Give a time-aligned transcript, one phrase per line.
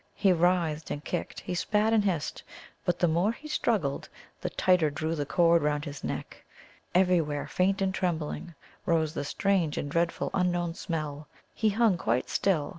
[0.15, 2.41] He writhed and kicked, he spat and hissed.
[2.85, 4.09] But the more he struggled,
[4.41, 6.43] the tighter drew the cord round his neck.
[6.95, 8.55] Everywhere, faint and trembling,
[8.87, 11.27] rose the strange and dreadful unknown smell.
[11.53, 12.69] He hung quite still.